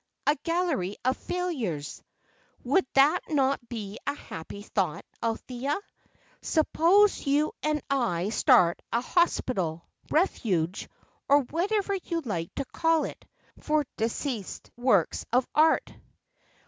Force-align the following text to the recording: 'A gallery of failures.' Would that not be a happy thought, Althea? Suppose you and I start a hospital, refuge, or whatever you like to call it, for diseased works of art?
'A 0.25 0.35
gallery 0.41 0.97
of 1.05 1.15
failures.' 1.15 2.01
Would 2.63 2.87
that 2.95 3.19
not 3.29 3.69
be 3.69 3.99
a 4.07 4.15
happy 4.15 4.63
thought, 4.63 5.05
Althea? 5.21 5.79
Suppose 6.41 7.27
you 7.27 7.51
and 7.61 7.83
I 7.87 8.29
start 8.29 8.81
a 8.91 9.01
hospital, 9.01 9.85
refuge, 10.09 10.89
or 11.29 11.41
whatever 11.41 11.93
you 11.93 12.21
like 12.21 12.51
to 12.55 12.65
call 12.65 13.03
it, 13.03 13.23
for 13.59 13.85
diseased 13.95 14.71
works 14.75 15.27
of 15.31 15.47
art? 15.53 15.93